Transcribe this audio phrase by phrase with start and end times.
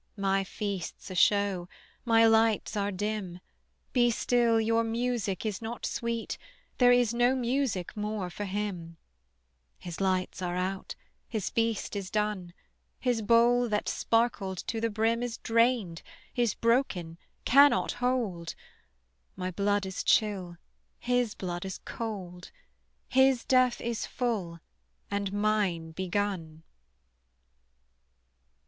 [0.17, 1.69] My feast's a show,
[2.05, 3.39] my lights are dim;
[3.93, 6.39] Be still, your music is not sweet,
[6.79, 8.97] There is no music more for him:
[9.77, 10.95] His lights are out,
[11.29, 12.53] his feast is done;
[12.99, 16.01] His bowl that sparkled to the brim Is drained,
[16.35, 18.55] is broken, cannot hold;
[19.35, 20.57] My blood is chill,
[20.97, 22.49] his blood is cold;
[23.07, 24.61] His death is full,
[25.11, 26.63] and mine begun.